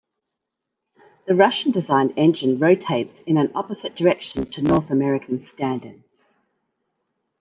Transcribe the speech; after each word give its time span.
The 1.27 1.35
Russian-designed 1.35 2.15
engine 2.17 2.57
rotates 2.57 3.19
in 3.27 3.37
an 3.37 3.51
opposite 3.53 3.95
direction 3.95 4.47
to 4.49 4.61
North 4.63 4.89
American 4.89 5.45
standards. 5.45 6.33